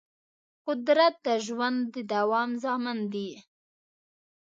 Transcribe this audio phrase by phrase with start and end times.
[0.67, 3.29] قدرت د ژوند د دوام ضامن دی.